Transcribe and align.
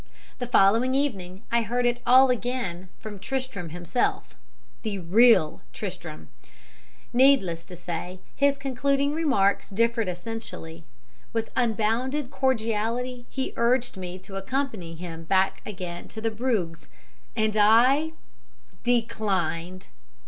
The 0.39 0.47
following 0.47 0.95
evening 0.95 1.43
I 1.51 1.61
heard 1.61 1.85
it 1.85 2.01
all 2.07 2.31
again 2.31 2.89
from 2.99 3.19
Tristram 3.19 3.69
himself 3.69 4.33
the 4.81 4.97
real 4.97 5.61
Tristram. 5.73 6.29
Needless 7.13 7.63
to 7.65 7.75
say, 7.75 8.19
his 8.35 8.57
concluding 8.57 9.13
remarks 9.13 9.69
differed 9.69 10.07
essentially. 10.07 10.83
With 11.33 11.51
unbounded 11.55 12.31
cordiality 12.31 13.27
he 13.29 13.53
urged 13.55 13.95
me 13.95 14.17
to 14.17 14.37
accompany 14.37 14.95
him 14.95 15.25
back 15.25 15.61
again 15.67 16.07
to 16.07 16.31
Bruges, 16.31 16.87
and 17.35 17.55
I 17.55 18.13
declined! 18.83 19.89